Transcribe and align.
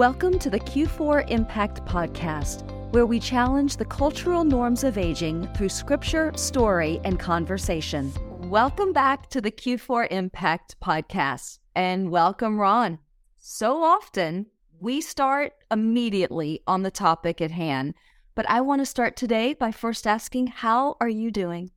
Welcome 0.00 0.38
to 0.38 0.48
the 0.48 0.58
Q4 0.58 1.28
Impact 1.28 1.84
Podcast, 1.84 2.62
where 2.90 3.04
we 3.04 3.20
challenge 3.20 3.76
the 3.76 3.84
cultural 3.84 4.44
norms 4.44 4.82
of 4.82 4.96
aging 4.96 5.46
through 5.48 5.68
scripture, 5.68 6.32
story, 6.36 7.02
and 7.04 7.18
conversation. 7.18 8.10
Welcome 8.48 8.94
back 8.94 9.28
to 9.28 9.42
the 9.42 9.50
Q4 9.50 10.10
Impact 10.10 10.76
Podcast, 10.82 11.58
and 11.74 12.10
welcome, 12.10 12.58
Ron. 12.58 12.98
So 13.36 13.82
often, 13.82 14.46
we 14.80 15.02
start 15.02 15.52
immediately 15.70 16.62
on 16.66 16.82
the 16.82 16.90
topic 16.90 17.42
at 17.42 17.50
hand, 17.50 17.92
but 18.34 18.48
I 18.48 18.62
want 18.62 18.80
to 18.80 18.86
start 18.86 19.16
today 19.16 19.52
by 19.52 19.70
first 19.70 20.06
asking, 20.06 20.46
How 20.46 20.96
are 20.98 21.10
you 21.10 21.30
doing? 21.30 21.72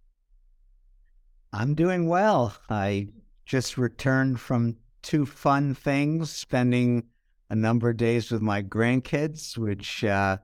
I'm 1.51 1.75
doing 1.75 2.07
well. 2.07 2.55
I 2.69 3.09
just 3.45 3.77
returned 3.77 4.39
from 4.39 4.77
two 5.01 5.25
fun 5.25 5.75
things, 5.75 6.31
spending 6.31 7.03
a 7.49 7.55
number 7.55 7.89
of 7.89 7.97
days 7.97 8.31
with 8.31 8.41
my 8.41 8.61
grandkids, 8.61 9.57
which 9.57 10.03
uh, 10.03 10.37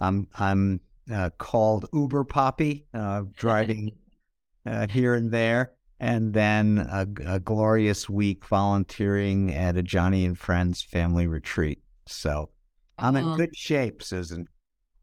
I'm 0.00 0.28
I'm 0.38 0.80
uh, 1.12 1.30
called 1.38 1.88
Uber 1.92 2.24
Poppy, 2.24 2.86
uh, 2.94 3.22
driving 3.34 3.92
uh, 4.66 4.86
here 4.88 5.14
and 5.14 5.30
there, 5.30 5.72
and 6.00 6.32
then 6.32 6.78
a, 6.90 7.06
a, 7.26 7.40
glorious 7.40 8.08
week 8.08 8.44
volunteering 8.44 9.54
at 9.54 9.76
a 9.76 9.82
Joni 9.82 10.26
and 10.26 10.38
Friends 10.38 10.82
family 10.82 11.26
retreat. 11.26 11.80
So 12.06 12.50
I'm 12.98 13.16
in 13.16 13.36
good 13.36 13.56
shape, 13.56 14.02
Susan. 14.02 14.48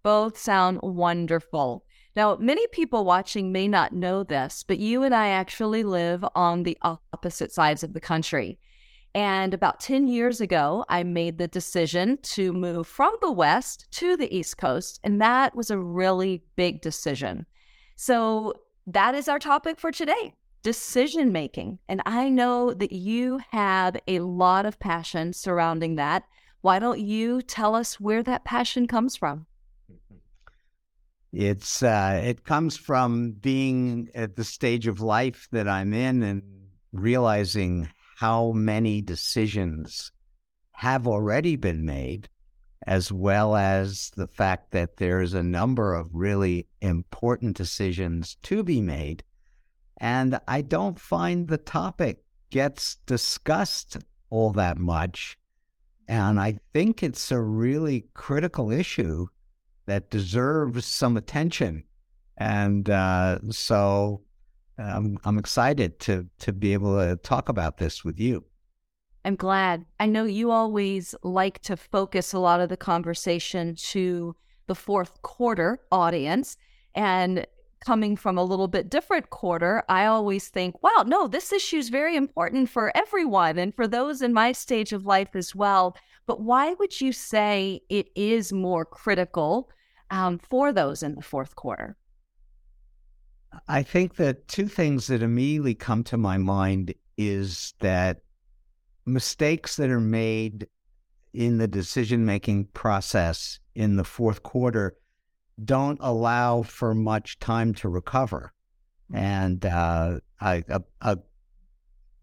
Both 0.04 0.38
sound 0.38 0.80
wonderful. 0.84 1.84
Now, 2.16 2.38
many 2.40 2.66
people 2.68 3.04
watching 3.04 3.52
may 3.52 3.68
not 3.68 3.92
know 3.92 4.24
this, 4.24 4.64
but 4.66 4.80
you 4.80 5.04
and 5.04 5.14
I 5.14 5.30
actually 5.30 5.84
live 5.84 6.24
on 6.34 6.64
the 6.64 6.78
opposite 6.82 7.52
sides 7.52 7.84
of 7.84 7.94
the 7.94 8.00
country. 8.00 8.58
And 9.16 9.54
about 9.54 9.80
10 9.80 10.10
years 10.10 10.42
ago, 10.42 10.84
I 10.90 11.04
made 11.04 11.38
the 11.38 11.48
decision 11.48 12.18
to 12.24 12.52
move 12.52 12.86
from 12.86 13.16
the 13.22 13.32
West 13.32 13.88
to 13.92 14.18
the 14.18 14.36
East 14.36 14.58
Coast. 14.58 15.00
And 15.06 15.22
that 15.22 15.56
was 15.56 15.72
a 15.72 15.80
really 15.80 16.44
big 16.58 16.82
decision. 16.82 17.46
So 17.96 18.54
that 18.88 19.16
is 19.16 19.30
our 19.30 19.40
topic 19.40 19.80
for 19.80 19.92
today 19.92 20.34
decision 20.64 21.32
making. 21.32 21.80
And 21.88 22.02
I 22.06 22.28
know 22.28 22.74
that 22.74 22.92
you 22.92 23.40
have 23.52 23.96
a 24.08 24.20
lot 24.20 24.66
of 24.66 24.80
passion 24.80 25.32
surrounding 25.32 25.96
that. 25.96 26.24
Why 26.62 26.80
don't 26.80 27.00
you 27.00 27.42
tell 27.42 27.74
us 27.74 28.00
where 28.00 28.24
that 28.24 28.44
passion 28.44 28.86
comes 28.86 29.16
from? 29.16 29.46
It's 31.32 31.84
uh, 31.84 32.20
it 32.22 32.44
comes 32.44 32.76
from 32.76 33.34
being 33.34 34.10
at 34.16 34.36
the 34.36 34.44
stage 34.44 34.88
of 34.88 35.02
life 35.02 35.48
that 35.52 35.68
I'm 35.70 35.94
in 35.94 36.24
and 36.24 36.42
realizing 36.92 37.88
how 38.16 38.52
many 38.54 39.02
decisions 39.02 40.12
have 40.72 41.06
already 41.06 41.58
been 41.58 41.86
made, 41.86 42.30
as 42.88 43.12
well 43.12 43.56
as 43.56 44.12
the 44.16 44.28
fact 44.28 44.72
that 44.72 44.98
there's 44.98 45.34
a 45.34 45.44
number 45.44 45.94
of 45.94 46.10
really 46.14 46.66
important 46.82 47.58
decisions 47.58 48.36
to 48.44 48.64
be 48.64 48.82
made. 48.82 49.22
And 49.98 50.40
I 50.48 50.62
don't 50.62 51.00
find 51.00 51.48
the 51.48 51.58
topic 51.58 52.24
gets 52.52 52.96
discussed 53.06 53.98
all 54.30 54.52
that 54.52 54.78
much. 54.78 55.38
And 56.08 56.40
I 56.40 56.60
think 56.72 57.04
it's 57.04 57.32
a 57.32 57.42
really 57.42 58.06
critical 58.14 58.72
issue 58.72 59.28
that 59.88 60.10
deserves 60.10 60.86
some 60.86 61.18
attention. 61.18 61.84
And 62.38 62.90
uh, 62.90 63.40
so 63.50 64.22
I'm, 64.78 65.18
I'm 65.24 65.38
excited 65.38 66.00
to 66.02 66.28
to 66.40 66.54
be 66.54 66.74
able 66.74 66.98
to 66.98 67.16
talk 67.18 67.50
about 67.50 67.78
this 67.78 68.04
with 68.04 68.20
you. 68.20 68.46
I'm 69.24 69.36
glad. 69.36 69.86
I 70.00 70.06
know 70.06 70.26
you 70.26 70.52
always 70.52 71.16
like 71.24 71.60
to 71.64 71.76
focus 71.76 72.34
a 72.34 72.40
lot 72.40 72.62
of 72.62 72.70
the 72.70 72.78
conversation 72.78 73.76
to 73.76 74.36
the 74.68 74.76
fourth 74.76 75.22
quarter 75.24 75.80
audience. 75.92 76.58
And 76.94 77.46
coming 77.84 78.16
from 78.16 78.38
a 78.38 78.44
little 78.44 78.68
bit 78.68 78.90
different 78.90 79.30
quarter, 79.30 79.84
I 79.90 80.06
always 80.06 80.50
think, 80.50 80.82
wow, 80.84 81.04
no, 81.06 81.28
this 81.28 81.52
issue 81.52 81.78
is 81.78 81.90
very 81.90 82.16
important 82.16 82.70
for 82.70 82.92
everyone 82.96 83.58
and 83.58 83.74
for 83.76 83.88
those 83.88 84.22
in 84.22 84.34
my 84.34 84.52
stage 84.52 84.94
of 84.94 85.06
life 85.06 85.36
as 85.36 85.56
well. 85.56 85.96
But 86.26 86.42
why 86.42 86.74
would 86.74 87.00
you 87.00 87.12
say 87.12 87.82
it 87.90 88.10
is 88.16 88.54
more 88.54 88.86
critical 88.86 89.70
um, 90.12 90.40
for 90.40 90.72
those 90.72 91.04
in 91.04 91.16
the 91.16 91.22
fourth 91.22 91.56
quarter? 91.56 91.96
I 93.68 93.84
think 93.84 94.16
that 94.16 94.48
two 94.48 94.68
things 94.68 95.08
that 95.08 95.22
immediately 95.22 95.76
come 95.76 96.04
to 96.06 96.18
my 96.18 96.38
mind 96.38 96.94
is 97.18 97.74
that 97.80 98.22
mistakes 99.06 99.76
that 99.78 99.90
are 99.90 100.00
made 100.02 100.68
in 101.34 101.58
the 101.58 101.68
decision 101.68 102.26
making 102.26 102.66
process 102.66 103.60
in 103.76 103.98
the 103.98 104.04
fourth 104.04 104.42
quarter 104.44 104.96
don't 105.64 106.00
allow 106.02 106.62
for 106.64 106.94
much 106.94 107.40
time 107.40 107.74
to 107.76 107.90
recover. 107.90 108.54
Mm. 109.12 109.18
And 109.18 109.66
uh, 109.66 110.20
I, 110.40 110.64
a, 110.68 110.82
a 111.02 111.18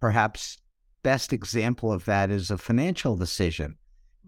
perhaps 0.00 0.58
best 1.02 1.32
example 1.32 1.92
of 1.92 2.04
that 2.06 2.30
is 2.30 2.50
a 2.50 2.58
financial 2.58 3.16
decision. 3.16 3.76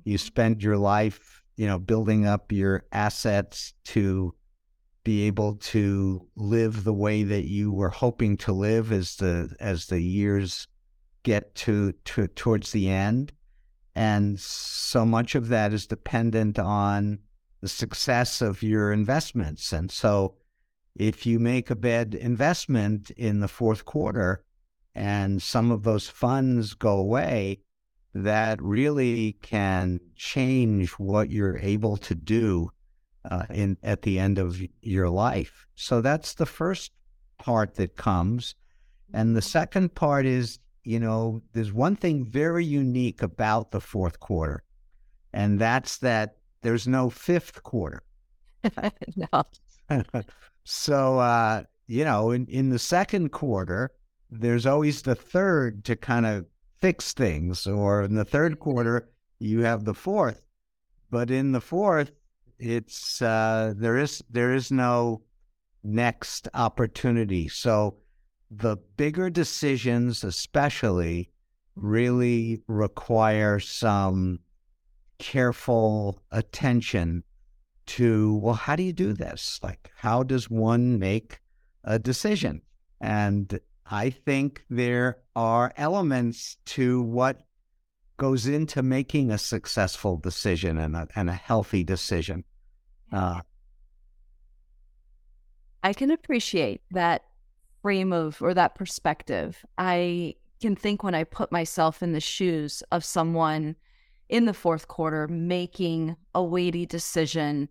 You 0.05 0.17
mm-hmm. 0.19 0.27
spend 0.27 0.63
your 0.63 0.77
life, 0.77 1.43
you 1.57 1.67
know, 1.67 1.79
building 1.79 2.27
up 2.27 2.53
your 2.53 2.85
assets 2.93 3.75
to 3.87 4.35
be 5.05 5.27
able 5.27 5.57
to 5.57 6.27
live 6.35 6.83
the 6.83 6.95
way 6.95 7.23
that 7.23 7.45
you 7.45 7.71
were 7.71 7.91
hoping 7.91 8.37
to 8.39 8.53
live 8.53 8.91
as 8.91 9.17
the 9.17 9.55
as 9.61 9.87
the 9.87 10.01
years 10.01 10.67
get 11.23 11.55
to, 11.55 11.93
to 12.05 12.27
towards 12.29 12.73
the 12.73 12.89
end. 12.89 13.33
And 13.95 14.41
so 14.41 15.05
much 15.05 15.35
of 15.35 15.49
that 15.49 15.73
is 15.73 15.87
dependent 15.87 16.59
on 16.59 17.19
the 17.61 17.69
success 17.69 18.41
of 18.41 18.63
your 18.63 18.93
investments. 18.93 19.73
And 19.73 19.91
so 19.91 20.37
if 20.95 21.27
you 21.27 21.39
make 21.39 21.71
a 21.71 21.77
bad 21.77 22.15
investment 22.15 23.11
in 23.11 23.41
the 23.41 23.49
fourth 23.49 23.85
quarter 23.85 24.45
and 24.95 25.43
some 25.43 25.71
of 25.71 25.83
those 25.83 26.09
funds 26.09 26.75
go 26.75 26.99
away 26.99 27.61
that 28.15 28.63
really 28.63 29.37
can 29.43 29.99
change 30.15 30.91
what 30.93 31.31
you're 31.31 31.59
able 31.59 31.97
to 31.97 32.15
do 32.15 32.71
uh, 33.31 33.47
in 33.51 33.77
at 33.83 34.03
the 34.03 34.19
end 34.19 34.39
of 34.39 34.61
your 34.83 35.09
life. 35.09 35.67
So 35.75 36.01
that's 36.01 36.35
the 36.35 36.47
first 36.47 36.93
part 37.39 37.75
that 37.77 37.97
comes, 37.97 38.55
and 39.13 39.37
the 39.37 39.43
second 39.43 39.95
part 39.95 40.27
is 40.27 40.59
you 40.85 41.01
know 41.01 41.43
there's 41.53 41.73
one 41.73 41.97
thing 41.97 42.25
very 42.25 42.65
unique 42.65 43.23
about 43.23 43.71
the 43.71 43.81
fourth 43.81 44.21
quarter, 44.21 44.63
and 45.33 45.59
that's 45.59 45.99
that 45.99 46.37
there's 46.63 46.89
no 46.89 47.11
fifth 47.11 47.63
quarter. 47.63 48.03
no. 49.17 49.45
so 50.65 51.19
uh, 51.19 51.63
you 51.87 52.05
know, 52.05 52.31
in 52.31 52.47
in 52.47 52.71
the 52.71 52.79
second 52.79 53.31
quarter, 53.31 53.91
there's 54.31 54.67
always 54.67 55.03
the 55.03 55.15
third 55.15 55.85
to 55.85 55.97
kind 55.97 56.27
of 56.27 56.47
fix 56.81 57.13
things, 57.13 57.67
or 57.67 58.03
in 58.03 58.15
the 58.15 58.25
third 58.25 58.59
quarter 58.59 59.09
you 59.39 59.63
have 59.63 59.85
the 59.85 59.95
fourth. 59.95 60.43
But 61.11 61.31
in 61.31 61.53
the 61.53 61.61
fourth, 61.61 62.11
it's 62.59 63.21
uh, 63.23 63.75
there 63.77 63.99
is 63.99 64.23
there 64.31 64.55
is 64.55 64.71
no 64.71 65.23
next 65.83 66.49
opportunity. 66.55 67.49
So 67.49 67.97
the 68.51 68.77
bigger 68.97 69.31
decisions, 69.31 70.25
especially, 70.25 71.31
really 71.77 72.63
require 72.67 73.59
some 73.61 74.41
careful 75.19 76.23
attention 76.31 77.25
to 77.87 78.37
well, 78.37 78.55
how 78.55 78.77
do 78.77 78.83
you 78.83 78.93
do 78.93 79.13
this? 79.13 79.61
Like, 79.63 79.91
how 79.97 80.23
does 80.23 80.49
one 80.49 80.99
make 80.99 81.41
a 81.85 81.99
decision? 81.99 82.63
And 83.01 83.59
I 83.87 84.11
think 84.11 84.65
there 84.71 85.19
are 85.37 85.73
elements 85.77 86.57
to 86.67 87.03
what 87.03 87.45
goes 88.17 88.47
into 88.47 88.83
making 88.83 89.31
a 89.31 89.39
successful 89.39 90.17
decision 90.17 90.79
and 90.79 90.95
a, 90.95 91.09
and 91.17 91.29
a 91.29 91.35
healthy 91.35 91.83
decision. 91.83 92.45
Uh, 93.13 93.41
I 95.83 95.93
can 95.93 96.11
appreciate 96.11 96.83
that 96.93 97.23
frame 97.83 98.13
of 98.13 98.41
or 98.41 98.55
that 98.55 98.75
perspective. 98.75 99.65
I 99.77 100.37
can 100.61 100.77
think 100.77 101.03
when 101.03 101.15
I 101.15 101.25
put 101.25 101.53
myself 101.53 102.03
in 102.03 102.13
the 102.13 102.21
shoes 102.21 102.83
of 102.91 103.05
someone 103.05 103.77
in 104.29 104.47
the 104.47 104.55
fourth 104.55 104.89
quarter 104.89 105.29
making 105.29 106.17
a 106.35 106.43
weighty 106.43 106.87
decision, 106.87 107.69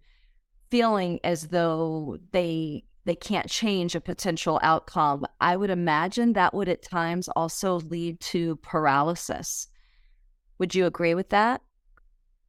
feeling 0.69 1.19
as 1.24 1.48
though 1.48 2.18
they 2.31 2.84
they 3.06 3.16
can't 3.16 3.50
change 3.50 3.96
a 3.96 4.01
potential 4.01 4.60
outcome. 4.63 5.25
I 5.42 5.57
would 5.57 5.69
imagine 5.69 6.34
that 6.34 6.54
would 6.54 6.69
at 6.69 6.84
times 6.84 7.28
also 7.30 7.80
lead 7.80 8.22
to 8.22 8.56
paralysis 8.57 9.68
would 10.63 10.74
you 10.74 10.86
agree 10.86 11.13
with 11.13 11.27
that? 11.27 11.62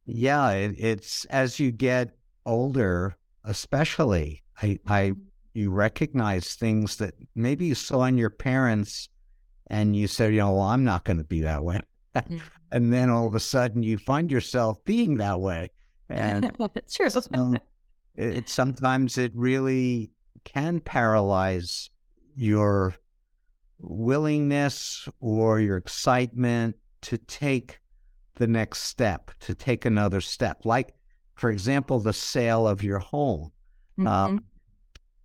Yeah, 0.05 0.51
it, 0.51 0.75
it's 0.77 1.25
as 1.25 1.59
you 1.59 1.73
get 1.73 2.15
older, 2.45 3.17
especially, 3.43 4.41
I, 4.61 4.79
I 4.87 5.01
mm-hmm. 5.09 5.19
you 5.53 5.69
recognize 5.69 6.55
things 6.55 6.95
that 6.95 7.13
maybe 7.35 7.65
you 7.65 7.75
saw 7.75 8.05
in 8.05 8.17
your 8.17 8.29
parents, 8.29 9.09
and 9.67 9.97
you 9.97 10.07
said, 10.07 10.31
you 10.31 10.39
know, 10.39 10.53
well, 10.53 10.61
I'm 10.61 10.85
not 10.85 11.03
going 11.03 11.17
to 11.17 11.25
be 11.25 11.41
that 11.41 11.65
way. 11.65 11.81
mm-hmm. 12.15 12.37
and 12.71 12.93
then 12.93 13.09
all 13.09 13.27
of 13.27 13.35
a 13.35 13.39
sudden 13.41 13.83
you 13.83 13.97
find 13.97 14.31
yourself 14.31 14.77
being 14.85 15.17
that 15.17 15.41
way. 15.41 15.71
And 16.07 16.55
true. 16.89 17.09
So 17.09 17.21
it, 18.15 18.47
sometimes 18.47 19.17
it 19.17 19.33
really 19.35 20.09
can 20.45 20.79
paralyze 20.79 21.89
your 22.33 22.95
willingness 23.79 25.09
or 25.19 25.59
your 25.59 25.75
excitement 25.75 26.77
to 27.01 27.17
take 27.17 27.79
the 28.35 28.47
next 28.47 28.83
step, 28.83 29.31
to 29.41 29.55
take 29.55 29.85
another 29.85 30.21
step. 30.21 30.65
Like, 30.65 30.93
for 31.35 31.49
example, 31.49 31.99
the 31.99 32.13
sale 32.13 32.67
of 32.67 32.83
your 32.83 32.99
home. 32.99 33.51
Mm-hmm. 33.97 34.07
Um, 34.07 34.43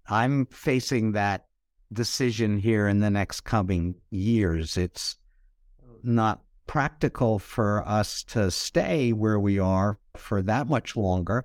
I'm 0.08 0.46
facing 0.46 1.12
that 1.12 1.46
decision 1.92 2.58
here 2.58 2.88
in 2.88 3.00
the 3.00 3.10
next 3.10 3.42
coming 3.42 3.94
years. 4.10 4.76
It's 4.76 5.16
not 6.02 6.42
practical 6.66 7.38
for 7.38 7.86
us 7.86 8.22
to 8.22 8.50
stay 8.50 9.12
where 9.12 9.40
we 9.40 9.58
are 9.58 9.98
for 10.16 10.42
that 10.42 10.68
much 10.68 10.96
longer. 10.96 11.44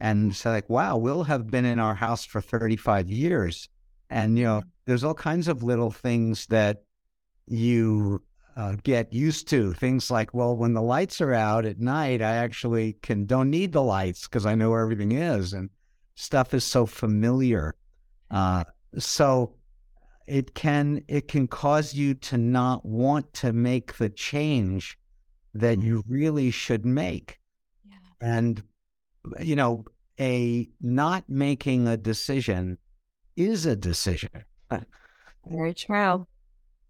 And 0.00 0.34
so, 0.34 0.50
like, 0.50 0.68
wow, 0.68 0.96
we'll 0.96 1.24
have 1.24 1.50
been 1.50 1.64
in 1.64 1.78
our 1.78 1.94
house 1.94 2.24
for 2.24 2.40
35 2.40 3.10
years. 3.10 3.68
And, 4.10 4.38
you 4.38 4.44
know, 4.44 4.62
there's 4.86 5.04
all 5.04 5.14
kinds 5.14 5.48
of 5.48 5.62
little 5.62 5.90
things 5.90 6.46
that 6.46 6.82
you 7.46 8.22
uh, 8.56 8.76
get 8.82 9.12
used 9.12 9.48
to. 9.48 9.72
Things 9.72 10.10
like, 10.10 10.32
well, 10.34 10.56
when 10.56 10.74
the 10.74 10.82
lights 10.82 11.20
are 11.20 11.34
out 11.34 11.64
at 11.64 11.80
night, 11.80 12.22
I 12.22 12.36
actually 12.36 12.94
can 13.02 13.26
don't 13.26 13.50
need 13.50 13.72
the 13.72 13.82
lights 13.82 14.26
because 14.26 14.46
I 14.46 14.54
know 14.54 14.70
where 14.70 14.82
everything 14.82 15.12
is, 15.12 15.52
and 15.52 15.70
stuff 16.14 16.54
is 16.54 16.64
so 16.64 16.86
familiar. 16.86 17.74
Uh, 18.30 18.64
so 18.98 19.54
it 20.26 20.54
can 20.54 21.02
it 21.08 21.28
can 21.28 21.46
cause 21.46 21.94
you 21.94 22.14
to 22.14 22.38
not 22.38 22.84
want 22.84 23.32
to 23.34 23.52
make 23.52 23.96
the 23.98 24.08
change 24.08 24.98
that 25.54 25.82
you 25.82 26.02
mm-hmm. 26.02 26.12
really 26.12 26.50
should 26.50 26.86
make. 26.86 27.38
Yeah. 27.84 27.94
And 28.20 28.62
you 29.40 29.56
know, 29.56 29.84
a 30.20 30.68
not 30.80 31.24
making 31.28 31.88
a 31.88 31.96
decision 31.96 32.78
is 33.36 33.66
a 33.66 33.76
decision. 33.76 34.30
Very 35.46 35.74
true. 35.74 36.26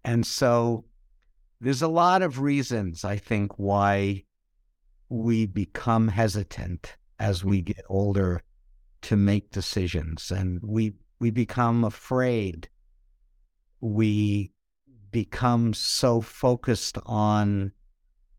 And 0.04 0.26
so 0.26 0.84
there's 1.64 1.82
a 1.82 1.88
lot 1.88 2.20
of 2.20 2.40
reasons 2.40 3.04
I 3.04 3.16
think 3.16 3.58
why 3.58 4.24
we 5.08 5.46
become 5.46 6.08
hesitant 6.08 6.96
as 7.18 7.42
we 7.42 7.62
get 7.62 7.84
older 7.88 8.42
to 9.02 9.16
make 9.16 9.50
decisions 9.50 10.30
and 10.30 10.60
we 10.62 10.92
we 11.20 11.30
become 11.30 11.84
afraid 11.84 12.68
we 13.80 14.52
become 15.10 15.72
so 15.72 16.20
focused 16.20 16.98
on 17.06 17.72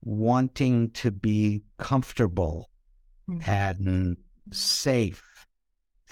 wanting 0.03 0.91
to 0.91 1.09
be 1.09 1.63
comfortable 1.79 2.69
mm-hmm. 3.27 3.49
and 3.49 4.17
safe 4.51 5.47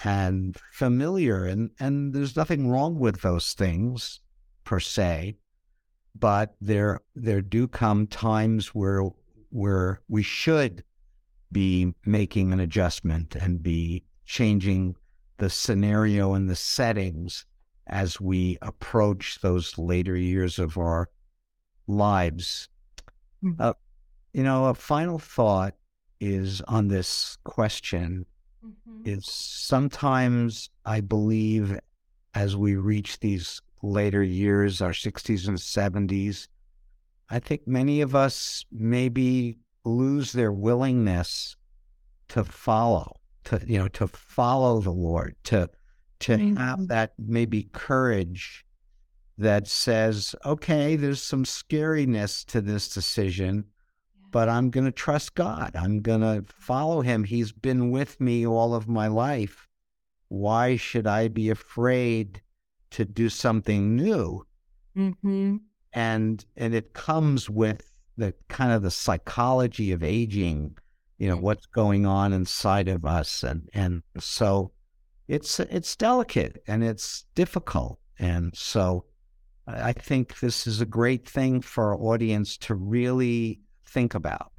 and 0.02 0.56
familiar 0.72 1.44
and 1.44 1.70
and 1.78 2.12
there's 2.12 2.34
nothing 2.34 2.68
wrong 2.68 2.98
with 2.98 3.22
those 3.22 3.52
things 3.52 4.20
per 4.64 4.80
se 4.80 5.36
but 6.14 6.54
there 6.60 7.00
there 7.14 7.42
do 7.42 7.66
come 7.66 8.06
times 8.06 8.68
where 8.68 9.02
where 9.50 10.00
we 10.08 10.22
should 10.22 10.82
be 11.52 11.94
making 12.04 12.52
an 12.52 12.60
adjustment 12.60 13.36
and 13.36 13.62
be 13.62 14.02
changing 14.26 14.96
the 15.38 15.50
scenario 15.50 16.34
and 16.34 16.48
the 16.48 16.56
settings 16.56 17.46
as 17.86 18.20
we 18.20 18.58
approach 18.62 19.38
those 19.40 19.76
later 19.78 20.16
years 20.16 20.58
of 20.58 20.76
our 20.78 21.08
lives. 21.86 22.68
Mm-hmm. 23.42 23.60
Uh, 23.60 23.74
you 24.32 24.42
know, 24.42 24.66
a 24.66 24.74
final 24.74 25.18
thought 25.18 25.74
is 26.20 26.60
on 26.62 26.88
this 26.88 27.36
question 27.44 28.26
mm-hmm. 28.64 29.08
is 29.08 29.26
sometimes 29.26 30.70
I 30.84 31.00
believe 31.00 31.78
as 32.34 32.56
we 32.56 32.76
reach 32.76 33.20
these 33.20 33.60
later 33.84 34.22
years, 34.22 34.80
our 34.80 34.92
60s 34.92 35.46
and 35.46 35.58
70s, 35.58 36.48
I 37.30 37.38
think 37.38 37.66
many 37.66 38.00
of 38.00 38.14
us 38.14 38.64
maybe 38.72 39.58
lose 39.84 40.32
their 40.32 40.52
willingness 40.52 41.56
to 42.28 42.44
follow, 42.44 43.16
to 43.44 43.60
you 43.66 43.78
know, 43.78 43.88
to 43.88 44.06
follow 44.06 44.80
the 44.80 44.90
Lord, 44.90 45.36
to 45.44 45.68
to 46.20 46.36
mm-hmm. 46.36 46.56
have 46.56 46.88
that 46.88 47.12
maybe 47.18 47.68
courage 47.72 48.64
that 49.36 49.66
says, 49.66 50.34
okay, 50.46 50.96
there's 50.96 51.22
some 51.22 51.44
scariness 51.44 52.44
to 52.46 52.60
this 52.60 52.88
decision, 52.88 53.64
but 54.30 54.48
I'm 54.48 54.70
going 54.70 54.86
to 54.86 54.92
trust 54.92 55.34
God. 55.34 55.72
I'm 55.74 56.00
going 56.00 56.20
to 56.20 56.44
follow 56.48 57.00
him. 57.00 57.24
He's 57.24 57.52
been 57.52 57.90
with 57.90 58.20
me 58.20 58.46
all 58.46 58.74
of 58.74 58.88
my 58.88 59.08
life. 59.08 59.68
Why 60.28 60.76
should 60.76 61.06
I 61.06 61.28
be 61.28 61.50
afraid 61.50 62.40
to 62.94 63.04
do 63.04 63.28
something 63.28 63.96
new? 63.96 64.46
Mm-hmm. 64.96 65.56
And 65.92 66.44
and 66.56 66.74
it 66.74 66.92
comes 66.92 67.48
with 67.48 67.82
the 68.16 68.34
kind 68.48 68.72
of 68.72 68.82
the 68.82 68.90
psychology 68.90 69.92
of 69.92 70.02
aging, 70.02 70.76
you 71.18 71.28
know, 71.28 71.36
what's 71.36 71.66
going 71.66 72.06
on 72.06 72.32
inside 72.32 72.88
of 72.88 73.04
us, 73.04 73.42
and 73.42 73.68
and 73.74 74.02
so 74.18 74.72
it's 75.28 75.60
it's 75.60 75.96
delicate 75.96 76.62
and 76.66 76.82
it's 76.84 77.24
difficult. 77.34 77.98
And 78.18 78.54
so 78.56 79.04
I 79.66 79.92
think 79.92 80.40
this 80.40 80.66
is 80.66 80.80
a 80.80 80.86
great 80.86 81.28
thing 81.28 81.60
for 81.60 81.92
our 81.92 82.00
audience 82.00 82.56
to 82.58 82.74
really 82.74 83.60
think 83.86 84.14
about. 84.14 84.52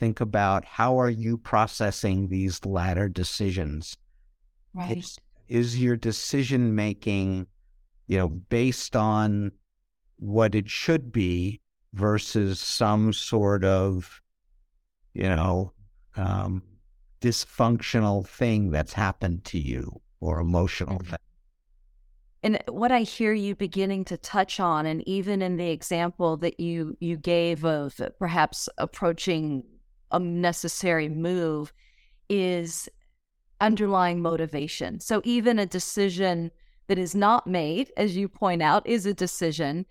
Think 0.00 0.20
about 0.20 0.64
how 0.64 0.98
are 1.00 1.10
you 1.10 1.38
processing 1.38 2.28
these 2.28 2.64
latter 2.64 3.08
decisions? 3.08 3.96
Right. 4.74 5.04
is 5.48 5.80
your 5.80 5.96
decision 5.96 6.74
making, 6.74 7.46
you 8.08 8.18
know, 8.18 8.28
based 8.28 8.96
on 8.96 9.52
what 10.16 10.54
it 10.54 10.68
should 10.68 11.12
be 11.12 11.60
versus 11.94 12.58
some 12.58 13.12
sort 13.12 13.64
of, 13.64 14.20
you 15.14 15.28
know, 15.28 15.72
um, 16.16 16.62
dysfunctional 17.20 18.26
thing 18.26 18.70
that's 18.70 18.92
happened 18.92 19.44
to 19.44 19.58
you? 19.58 20.00
or 20.20 20.40
emotional 20.40 20.98
mm-hmm. 20.98 21.10
thing. 21.10 21.18
And 22.42 22.62
what 22.68 22.92
I 22.92 23.00
hear 23.00 23.32
you 23.32 23.56
beginning 23.56 24.04
to 24.06 24.16
touch 24.16 24.60
on, 24.60 24.86
and 24.86 25.06
even 25.08 25.42
in 25.42 25.56
the 25.56 25.70
example 25.70 26.36
that 26.38 26.60
you 26.60 26.96
you 27.00 27.16
gave 27.16 27.64
of 27.64 28.00
perhaps 28.18 28.68
approaching 28.78 29.64
a 30.12 30.20
necessary 30.20 31.08
move, 31.08 31.72
is 32.28 32.88
underlying 33.60 34.22
motivation. 34.22 35.00
So 35.00 35.20
even 35.24 35.58
a 35.58 35.66
decision 35.66 36.52
that 36.88 36.98
is 36.98 37.14
not 37.14 37.46
made, 37.46 37.92
as 37.96 38.16
you 38.16 38.28
point 38.28 38.62
out, 38.62 38.86
is 38.86 39.06
a 39.06 39.14
decision. 39.14 39.86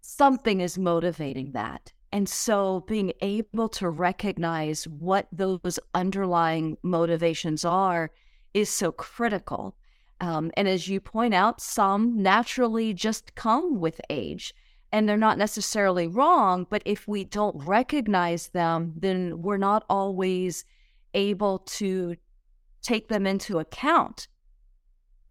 Something 0.00 0.60
is 0.60 0.78
motivating 0.78 1.52
that. 1.52 1.92
And 2.10 2.28
so 2.28 2.84
being 2.86 3.12
able 3.20 3.68
to 3.70 3.90
recognize 3.90 4.88
what 4.88 5.28
those 5.30 5.78
underlying 5.94 6.78
motivations 6.82 7.64
are 7.64 8.10
is 8.54 8.70
so 8.70 8.92
critical. 8.92 9.76
Um, 10.20 10.50
and 10.56 10.66
as 10.66 10.88
you 10.88 11.00
point 11.00 11.34
out, 11.34 11.60
some 11.60 12.22
naturally 12.22 12.94
just 12.94 13.34
come 13.34 13.78
with 13.78 14.00
age 14.08 14.54
and 14.90 15.06
they're 15.06 15.18
not 15.18 15.38
necessarily 15.38 16.06
wrong. 16.06 16.66
But 16.70 16.82
if 16.86 17.06
we 17.06 17.24
don't 17.24 17.56
recognize 17.66 18.48
them, 18.48 18.94
then 18.96 19.42
we're 19.42 19.58
not 19.58 19.84
always 19.90 20.64
able 21.12 21.58
to 21.58 22.16
take 22.80 23.08
them 23.08 23.26
into 23.26 23.58
account 23.58 24.28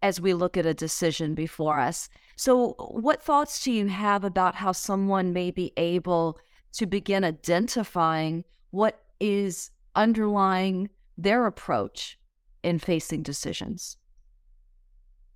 as 0.02 0.20
we 0.20 0.34
look 0.34 0.56
at 0.56 0.66
a 0.66 0.74
decision 0.74 1.34
before 1.34 1.78
us. 1.78 2.08
So, 2.36 2.74
what 2.78 3.22
thoughts 3.22 3.62
do 3.62 3.72
you 3.72 3.88
have 3.88 4.24
about 4.24 4.54
how 4.54 4.72
someone 4.72 5.32
may 5.32 5.50
be 5.50 5.72
able 5.76 6.38
to 6.72 6.86
begin 6.86 7.24
identifying 7.24 8.44
what 8.70 9.02
is 9.20 9.70
underlying 9.94 10.90
their 11.16 11.46
approach 11.46 12.18
in 12.62 12.78
facing 12.78 13.22
decisions? 13.22 13.96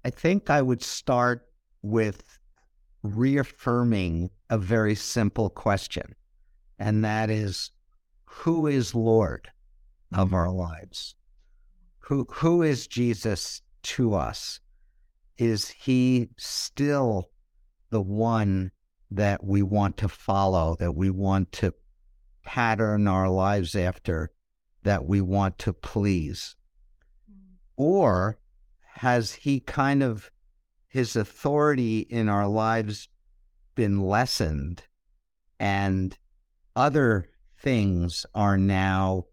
I 0.05 0.11
think 0.11 0.51
I 0.51 0.63
would 0.63 0.83
start 0.83 1.49
with 1.83 2.39
reaffirming 3.03 4.31
a 4.51 4.59
very 4.59 4.95
simple 4.95 5.51
question, 5.51 6.15
and 6.79 7.05
that 7.05 7.31
is 7.31 7.71
who 8.25 8.67
is 8.67 8.95
Lord 8.95 9.49
of 10.15 10.33
our 10.33 10.51
lives? 10.51 11.15
Who 12.01 12.27
who 12.31 12.63
is 12.63 12.87
Jesus 12.87 13.63
to 13.83 14.15
us? 14.15 14.61
Is 15.39 15.69
he 15.71 16.29
still 16.37 17.31
the 17.91 18.03
one 18.03 18.71
that 19.11 19.45
we 19.45 19.63
want 19.63 19.97
to 19.99 20.09
follow, 20.09 20.77
that 20.79 20.93
we 20.93 21.11
want 21.11 21.53
to 21.53 21.75
pattern 22.45 23.07
our 23.07 23.29
lives 23.29 23.75
after, 23.75 24.31
that 24.83 25.05
we 25.05 25.21
want 25.21 25.59
to 25.59 25.73
please? 25.73 26.57
Or 27.77 28.39
has 28.95 29.33
he 29.33 29.61
kind 29.61 30.03
of, 30.03 30.31
his 30.89 31.17
authority 31.17 32.01
in 32.01 32.29
our 32.29 32.47
lives 32.47 33.09
been 33.75 34.01
lessened 34.01 34.83
and 35.59 36.17
other 36.77 37.29
things 37.59 38.27
are 38.35 38.59
now 38.59 39.27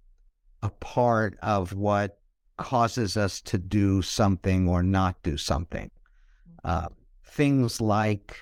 a 0.62 0.70
part 0.70 1.38
of 1.42 1.74
what 1.74 2.20
causes 2.60 3.18
us 3.18 3.42
to 3.42 3.58
do 3.58 4.02
something 4.02 4.68
or 4.68 4.84
not 4.84 5.16
do 5.24 5.38
something. 5.38 5.90
Uh, 6.64 6.90
things 7.26 7.82
like 7.82 8.38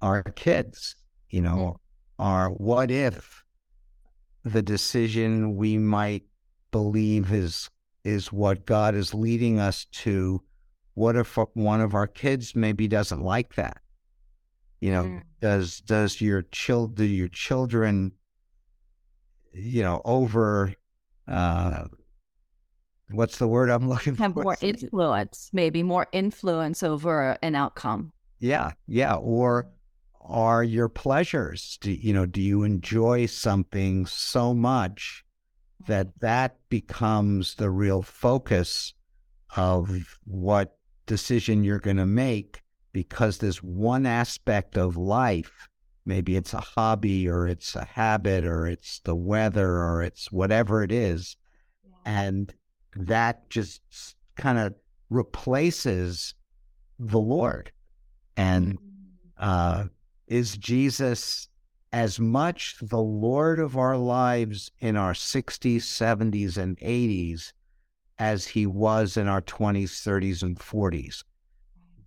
our 0.00 0.22
kids, 0.22 0.96
you 1.30 1.42
know, 1.42 1.78
are 2.18 2.48
what 2.48 2.90
if 2.90 3.44
the 4.44 4.62
decision 4.62 5.56
we 5.56 5.76
might 5.76 6.24
believe 6.70 7.32
is 7.32 7.68
is 8.04 8.32
what 8.32 8.64
God 8.66 8.94
is 8.94 9.12
leading 9.12 9.58
us 9.58 9.84
to. 9.86 10.40
What 10.94 11.16
if 11.16 11.36
one 11.54 11.80
of 11.80 11.94
our 11.94 12.06
kids 12.06 12.54
maybe 12.54 12.88
doesn't 12.88 13.20
like 13.20 13.54
that? 13.56 13.78
You 14.80 14.92
know, 14.92 15.02
mm. 15.02 15.22
does 15.40 15.80
does 15.80 16.20
your 16.20 16.42
child 16.42 16.94
do 16.94 17.04
your 17.04 17.28
children, 17.28 18.12
you 19.52 19.82
know, 19.82 20.00
over 20.04 20.72
uh 21.28 21.84
what's 23.10 23.38
the 23.38 23.48
word 23.48 23.70
I'm 23.70 23.88
looking 23.88 24.16
Have 24.16 24.34
for? 24.34 24.42
more 24.42 24.56
influence, 24.60 25.50
maybe 25.52 25.82
more 25.82 26.06
influence 26.12 26.82
over 26.82 27.38
an 27.42 27.54
outcome. 27.54 28.12
Yeah, 28.38 28.72
yeah. 28.86 29.14
Or 29.14 29.68
are 30.20 30.64
your 30.64 30.88
pleasures? 30.88 31.78
Do 31.80 31.92
you 31.92 32.12
know? 32.12 32.26
Do 32.26 32.40
you 32.40 32.64
enjoy 32.64 33.26
something 33.26 34.06
so 34.06 34.52
much 34.52 35.24
that 35.86 36.08
mm. 36.08 36.20
that 36.20 36.56
becomes 36.68 37.54
the 37.54 37.70
real 37.70 38.02
focus 38.02 38.94
of 39.56 40.18
what 40.24 40.76
decision 41.06 41.64
you're 41.64 41.78
going 41.78 41.96
to 41.96 42.06
make? 42.06 42.62
Because 42.92 43.38
there's 43.38 43.62
one 43.62 44.06
aspect 44.06 44.76
of 44.76 44.96
life. 44.96 45.68
Maybe 46.04 46.36
it's 46.36 46.54
a 46.54 46.60
hobby, 46.60 47.28
or 47.28 47.48
it's 47.48 47.74
a 47.74 47.84
habit, 47.84 48.44
or 48.44 48.66
it's 48.66 49.00
the 49.00 49.14
weather, 49.14 49.82
or 49.82 50.02
it's 50.02 50.30
whatever 50.30 50.82
it 50.82 50.92
is, 50.92 51.36
and 52.04 52.54
that 52.96 53.48
just 53.50 53.80
kind 54.36 54.58
of 54.58 54.74
replaces 55.10 56.34
the 56.98 57.18
Lord. 57.18 57.70
And 58.36 58.78
mm. 58.78 58.80
uh, 59.38 59.84
is 60.26 60.56
Jesus 60.56 61.48
as 61.92 62.18
much 62.18 62.76
the 62.82 63.00
Lord 63.00 63.58
of 63.58 63.76
our 63.76 63.96
lives 63.96 64.70
in 64.80 64.96
our 64.96 65.12
60s, 65.12 65.76
70s, 65.76 66.56
and 66.56 66.76
80s 66.78 67.52
as 68.18 68.46
he 68.46 68.66
was 68.66 69.16
in 69.16 69.28
our 69.28 69.42
20s, 69.42 69.84
30s, 69.84 70.42
and 70.42 70.58
40s? 70.58 71.22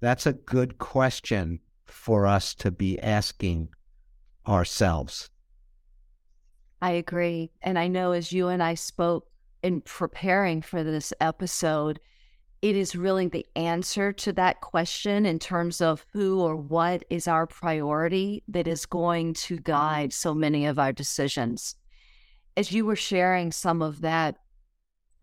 That's 0.01 0.25
a 0.25 0.33
good 0.33 0.77
question 0.77 1.59
for 1.85 2.25
us 2.25 2.53
to 2.55 2.71
be 2.71 2.99
asking 2.99 3.69
ourselves. 4.47 5.29
I 6.81 6.91
agree. 6.91 7.51
And 7.61 7.77
I 7.77 7.87
know 7.87 8.13
as 8.13 8.31
you 8.31 8.47
and 8.47 8.63
I 8.63 8.75
spoke 8.75 9.27
in 9.63 9.81
preparing 9.81 10.61
for 10.61 10.83
this 10.83 11.13
episode, 11.19 11.99
it 12.61 12.75
is 12.75 12.95
really 12.95 13.27
the 13.27 13.45
answer 13.55 14.11
to 14.11 14.33
that 14.33 14.61
question 14.61 15.25
in 15.25 15.39
terms 15.39 15.79
of 15.79 16.05
who 16.11 16.41
or 16.41 16.55
what 16.55 17.03
is 17.09 17.27
our 17.27 17.47
priority 17.47 18.43
that 18.49 18.67
is 18.67 18.85
going 18.85 19.33
to 19.33 19.59
guide 19.59 20.11
so 20.11 20.33
many 20.33 20.65
of 20.65 20.77
our 20.77 20.91
decisions. 20.91 21.75
As 22.57 22.71
you 22.71 22.85
were 22.85 22.97
sharing 22.97 23.51
some 23.51 23.81
of 23.81 24.01
that, 24.01 24.35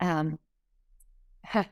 um, 0.00 0.38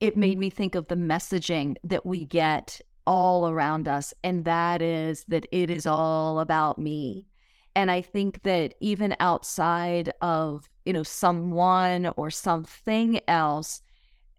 it 0.00 0.16
made 0.16 0.38
me 0.38 0.48
think 0.48 0.74
of 0.74 0.88
the 0.88 0.94
messaging 0.94 1.76
that 1.84 2.06
we 2.06 2.24
get 2.24 2.80
all 3.06 3.48
around 3.48 3.86
us, 3.86 4.14
and 4.22 4.44
that 4.46 4.80
is 4.80 5.24
that 5.28 5.46
it 5.52 5.68
is 5.68 5.86
all 5.86 6.40
about 6.40 6.78
me. 6.78 7.26
And 7.74 7.90
I 7.90 8.00
think 8.00 8.42
that 8.42 8.74
even 8.80 9.14
outside 9.20 10.12
of, 10.20 10.68
you 10.90 10.94
know, 10.94 11.04
someone 11.04 12.10
or 12.16 12.30
something 12.30 13.20
else, 13.28 13.80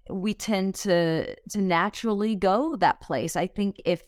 we 0.09 0.33
tend 0.33 0.75
to 0.75 1.33
to 1.49 1.61
naturally 1.61 2.35
go 2.35 2.75
that 2.75 2.99
place. 2.99 3.37
I 3.37 3.47
think 3.47 3.81
if 3.85 4.03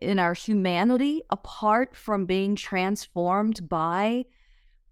in 0.00 0.18
our 0.18 0.32
humanity, 0.32 1.20
apart 1.28 1.94
from 1.94 2.24
being 2.24 2.56
transformed 2.56 3.68
by 3.68 4.24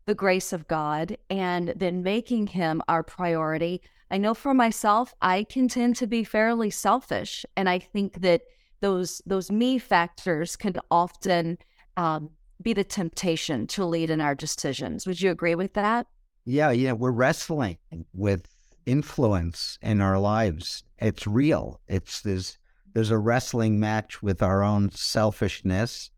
the 0.04 0.14
grace 0.14 0.52
of 0.52 0.68
God 0.68 1.16
and 1.30 1.72
then 1.74 2.02
making 2.02 2.48
him 2.48 2.82
our 2.86 3.02
priority, 3.02 3.80
I 4.10 4.18
know 4.18 4.34
for 4.34 4.52
myself, 4.52 5.14
I 5.22 5.44
can 5.44 5.68
tend 5.68 5.96
to 5.96 6.06
be 6.06 6.22
fairly 6.22 6.68
selfish. 6.68 7.46
And 7.56 7.66
I 7.66 7.78
think 7.78 8.20
that 8.20 8.42
those 8.82 9.22
those 9.24 9.50
me 9.50 9.78
factors 9.78 10.54
can 10.54 10.74
often 10.90 11.56
um, 11.96 12.28
be 12.60 12.74
the 12.74 12.84
temptation 12.84 13.66
to 13.68 13.86
lead 13.86 14.10
in 14.10 14.20
our 14.20 14.34
decisions. 14.34 15.06
Would 15.06 15.22
you 15.22 15.30
agree 15.30 15.54
with 15.54 15.72
that? 15.72 16.08
Yeah, 16.44 16.70
yeah. 16.70 16.92
We're 16.92 17.10
wrestling 17.10 17.78
with 18.12 18.46
influence 18.86 19.78
in 19.82 20.00
our 20.00 20.18
lives. 20.18 20.84
It's 20.98 21.26
real. 21.26 21.80
It's 21.88 22.20
there's 22.20 22.58
there's 22.92 23.10
a 23.10 23.18
wrestling 23.18 23.80
match 23.80 24.22
with 24.22 24.42
our 24.42 24.62
own 24.62 24.90
selfishness, 24.92 26.10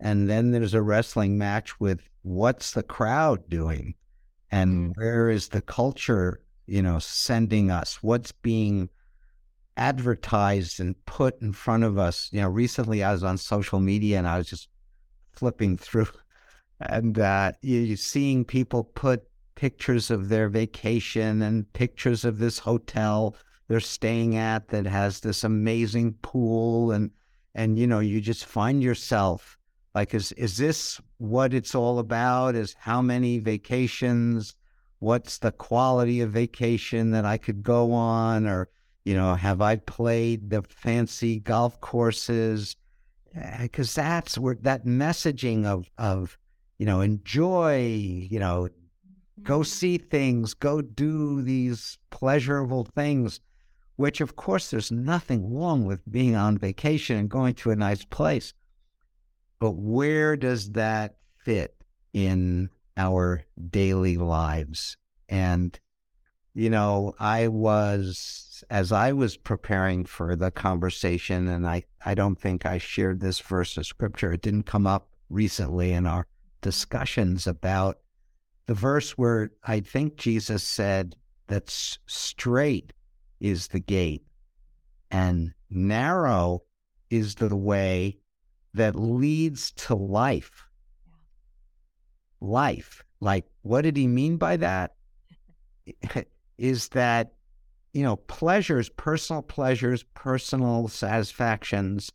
and 0.00 0.28
then 0.28 0.50
there's 0.50 0.74
a 0.74 0.82
wrestling 0.82 1.38
match 1.38 1.78
with 1.78 2.00
what's 2.22 2.72
the 2.72 2.82
crowd 2.82 3.48
doing, 3.48 3.94
and 4.50 4.94
mm. 4.94 4.96
where 4.96 5.30
is 5.30 5.48
the 5.48 5.62
culture, 5.62 6.40
you 6.66 6.82
know, 6.82 6.98
sending 6.98 7.70
us? 7.70 8.02
What's 8.02 8.32
being 8.32 8.88
advertised 9.76 10.80
and 10.80 10.94
put 11.04 11.40
in 11.42 11.52
front 11.52 11.84
of 11.84 11.98
us? 11.98 12.30
You 12.32 12.40
know, 12.40 12.48
recently 12.48 13.04
I 13.04 13.12
was 13.12 13.22
on 13.22 13.36
social 13.36 13.80
media 13.80 14.18
and 14.18 14.26
I 14.26 14.38
was 14.38 14.48
just 14.48 14.68
flipping 15.32 15.76
through, 15.76 16.08
and 16.80 17.18
uh, 17.18 17.52
you, 17.60 17.80
you're 17.80 17.96
seeing 17.98 18.46
people 18.46 18.84
put 18.84 19.24
pictures 19.54 20.10
of 20.10 20.28
their 20.28 20.48
vacation 20.48 21.42
and 21.42 21.72
pictures 21.72 22.24
of 22.24 22.38
this 22.38 22.58
hotel 22.58 23.36
they're 23.68 23.80
staying 23.80 24.36
at 24.36 24.68
that 24.68 24.86
has 24.86 25.20
this 25.20 25.44
amazing 25.44 26.12
pool 26.22 26.90
and 26.90 27.10
and 27.54 27.78
you 27.78 27.86
know 27.86 28.00
you 28.00 28.20
just 28.20 28.44
find 28.44 28.82
yourself 28.82 29.56
like 29.94 30.12
is 30.12 30.32
is 30.32 30.56
this 30.56 31.00
what 31.18 31.54
it's 31.54 31.74
all 31.74 31.98
about? 31.98 32.54
Is 32.56 32.74
how 32.78 33.00
many 33.00 33.38
vacations? 33.38 34.54
What's 34.98 35.38
the 35.38 35.52
quality 35.52 36.20
of 36.20 36.32
vacation 36.32 37.12
that 37.12 37.24
I 37.24 37.38
could 37.38 37.62
go 37.62 37.92
on? 37.92 38.46
Or 38.46 38.68
you 39.04 39.14
know 39.14 39.34
have 39.34 39.60
I 39.60 39.76
played 39.76 40.50
the 40.50 40.62
fancy 40.62 41.38
golf 41.38 41.80
courses? 41.80 42.76
Eh, 43.34 43.62
because 43.62 43.94
that's 43.94 44.36
where 44.36 44.56
that 44.62 44.84
messaging 44.84 45.64
of 45.64 45.88
of 45.96 46.38
you 46.78 46.86
know 46.86 47.00
enjoy 47.00 47.86
you 47.86 48.40
know 48.40 48.68
go 49.42 49.60
mm-hmm. 49.60 49.64
see 49.64 49.98
things, 49.98 50.54
go 50.54 50.80
do 50.80 51.42
these 51.42 51.98
pleasurable 52.10 52.84
things, 52.94 53.40
which, 53.96 54.20
of 54.20 54.36
course, 54.36 54.70
there's 54.70 54.92
nothing 54.92 55.54
wrong 55.54 55.84
with 55.84 56.00
being 56.10 56.34
on 56.34 56.58
vacation 56.58 57.16
and 57.16 57.28
going 57.28 57.54
to 57.54 57.70
a 57.70 57.76
nice 57.76 58.04
place. 58.04 58.52
But 59.58 59.72
where 59.72 60.36
does 60.36 60.72
that 60.72 61.16
fit 61.38 61.76
in 62.12 62.70
our 62.96 63.44
daily 63.70 64.16
lives? 64.16 64.96
And, 65.28 65.78
you 66.54 66.70
know, 66.70 67.14
I 67.18 67.48
was, 67.48 68.64
as 68.68 68.92
I 68.92 69.12
was 69.12 69.36
preparing 69.36 70.04
for 70.04 70.36
the 70.36 70.50
conversation, 70.50 71.48
and 71.48 71.66
I, 71.66 71.84
I 72.04 72.14
don't 72.14 72.40
think 72.40 72.66
I 72.66 72.78
shared 72.78 73.20
this 73.20 73.40
verse 73.40 73.76
of 73.76 73.86
scripture, 73.86 74.32
it 74.32 74.42
didn't 74.42 74.64
come 74.66 74.86
up 74.86 75.08
recently 75.30 75.92
in 75.92 76.06
our 76.06 76.26
discussions 76.60 77.46
about 77.46 77.98
the 78.66 78.74
verse 78.74 79.12
where 79.12 79.50
I 79.62 79.80
think 79.80 80.16
Jesus 80.16 80.62
said 80.62 81.16
that 81.48 81.68
straight 81.68 82.92
is 83.40 83.68
the 83.68 83.80
gate 83.80 84.24
and 85.10 85.52
narrow 85.70 86.62
is 87.10 87.34
the 87.34 87.54
way 87.54 88.18
that 88.72 88.96
leads 88.96 89.72
to 89.72 89.94
life. 89.94 90.66
Life. 92.40 93.04
Like, 93.20 93.46
what 93.62 93.82
did 93.82 93.96
he 93.96 94.06
mean 94.06 94.36
by 94.36 94.56
that? 94.56 94.94
is 96.58 96.88
that, 96.90 97.34
you 97.92 98.02
know, 98.02 98.16
pleasures, 98.16 98.88
personal 98.88 99.42
pleasures, 99.42 100.04
personal 100.14 100.88
satisfactions, 100.88 102.10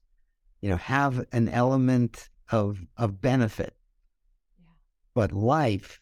you 0.62 0.70
know, 0.70 0.78
have 0.78 1.24
an 1.32 1.48
element 1.50 2.30
of, 2.52 2.80
of 2.98 3.22
benefit. 3.22 3.76
Yeah. 4.60 4.66
But 5.14 5.32
life 5.32 6.02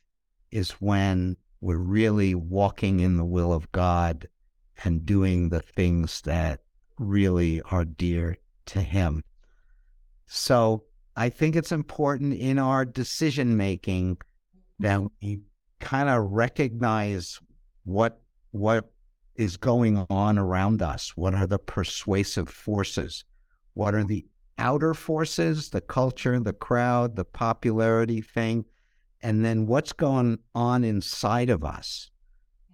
is 0.51 0.71
when 0.71 1.37
we're 1.61 1.77
really 1.77 2.35
walking 2.35 2.99
in 2.99 3.17
the 3.17 3.25
will 3.25 3.51
of 3.53 3.71
God 3.71 4.27
and 4.83 5.05
doing 5.05 5.49
the 5.49 5.61
things 5.61 6.21
that 6.21 6.61
really 6.99 7.61
are 7.71 7.85
dear 7.85 8.37
to 8.67 8.81
Him. 8.81 9.23
So 10.27 10.83
I 11.15 11.29
think 11.29 11.55
it's 11.55 11.71
important 11.71 12.33
in 12.33 12.59
our 12.59 12.85
decision 12.85 13.57
making 13.57 14.17
that 14.79 15.01
we 15.21 15.41
kind 15.79 16.09
of 16.09 16.31
recognize 16.31 17.39
what 17.85 18.21
what 18.51 18.91
is 19.35 19.57
going 19.57 20.05
on 20.09 20.37
around 20.37 20.81
us. 20.81 21.15
What 21.15 21.33
are 21.33 21.47
the 21.47 21.59
persuasive 21.59 22.49
forces? 22.49 23.23
What 23.73 23.93
are 23.93 24.03
the 24.03 24.25
outer 24.57 24.93
forces, 24.93 25.69
the 25.69 25.81
culture, 25.81 26.39
the 26.39 26.53
crowd, 26.53 27.15
the 27.15 27.25
popularity 27.25 28.21
thing? 28.21 28.65
And 29.21 29.43
then 29.43 29.67
what's 29.67 29.93
going 29.93 30.39
on 30.53 30.83
inside 30.83 31.49
of 31.49 31.63
us 31.63 32.09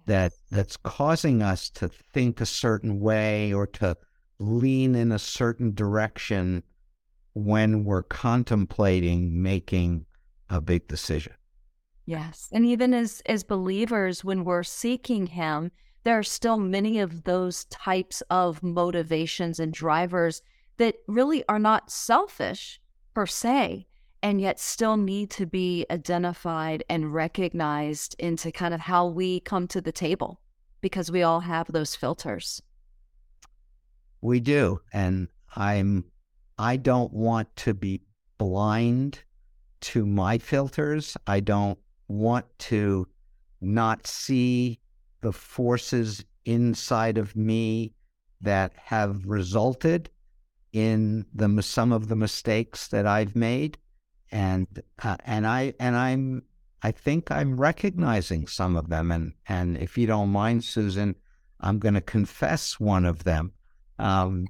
that 0.06 0.32
that's 0.50 0.76
causing 0.76 1.42
us 1.42 1.70
to 1.70 1.88
think 1.88 2.40
a 2.40 2.46
certain 2.46 3.00
way 3.00 3.52
or 3.52 3.66
to 3.66 3.96
lean 4.38 4.94
in 4.94 5.12
a 5.12 5.18
certain 5.18 5.74
direction 5.74 6.62
when 7.32 7.84
we're 7.84 8.02
contemplating 8.02 9.42
making 9.42 10.04
a 10.50 10.60
big 10.60 10.86
decision. 10.88 11.32
Yes. 12.06 12.48
And 12.52 12.66
even 12.66 12.92
as 12.92 13.22
as 13.26 13.44
believers 13.44 14.22
when 14.22 14.44
we're 14.44 14.62
seeking 14.62 15.26
him, 15.26 15.72
there 16.04 16.18
are 16.18 16.22
still 16.22 16.58
many 16.58 17.00
of 17.00 17.24
those 17.24 17.64
types 17.66 18.22
of 18.28 18.62
motivations 18.62 19.58
and 19.58 19.72
drivers 19.72 20.42
that 20.76 20.96
really 21.08 21.44
are 21.48 21.58
not 21.58 21.90
selfish 21.90 22.80
per 23.14 23.26
se 23.26 23.86
and 24.24 24.40
yet 24.40 24.58
still 24.58 24.96
need 24.96 25.28
to 25.28 25.44
be 25.44 25.84
identified 25.90 26.82
and 26.88 27.12
recognized 27.12 28.16
into 28.18 28.50
kind 28.50 28.72
of 28.72 28.80
how 28.80 29.06
we 29.06 29.40
come 29.40 29.68
to 29.68 29.82
the 29.82 29.92
table 29.92 30.40
because 30.80 31.12
we 31.12 31.22
all 31.22 31.40
have 31.40 31.70
those 31.70 31.94
filters. 31.94 32.62
We 34.22 34.40
do. 34.40 34.80
And 34.94 35.28
I'm, 35.54 36.06
I 36.58 36.78
don't 36.78 37.12
want 37.12 37.54
to 37.56 37.74
be 37.74 38.00
blind 38.38 39.22
to 39.82 40.06
my 40.06 40.38
filters. 40.38 41.18
I 41.26 41.40
don't 41.40 41.78
want 42.08 42.46
to 42.60 43.06
not 43.60 44.06
see 44.06 44.80
the 45.20 45.34
forces 45.34 46.24
inside 46.46 47.18
of 47.18 47.36
me 47.36 47.92
that 48.40 48.72
have 48.76 49.26
resulted 49.26 50.08
in 50.72 51.26
the 51.34 51.62
some 51.62 51.92
of 51.92 52.08
the 52.08 52.16
mistakes 52.16 52.88
that 52.88 53.06
I've 53.06 53.36
made 53.36 53.76
and 54.34 54.66
uh, 55.02 55.16
and 55.24 55.46
I 55.46 55.74
and 55.78 55.96
I'm 55.96 56.42
I 56.82 56.90
think 56.90 57.30
I'm 57.30 57.56
recognizing 57.56 58.48
some 58.48 58.76
of 58.76 58.90
them, 58.90 59.12
and 59.12 59.32
and 59.48 59.78
if 59.78 59.96
you 59.96 60.08
don't 60.08 60.28
mind, 60.28 60.64
Susan, 60.64 61.14
I'm 61.60 61.78
going 61.78 61.94
to 61.94 62.00
confess 62.00 62.78
one 62.80 63.04
of 63.04 63.22
them. 63.22 63.52
Um, 63.98 64.48